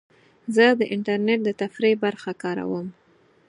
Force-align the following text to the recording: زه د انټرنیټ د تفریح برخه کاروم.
زه 0.55 0.65
د 0.79 0.81
انټرنیټ 0.93 1.39
د 1.45 1.49
تفریح 1.61 1.95
برخه 2.05 2.31
کاروم. 2.43 2.87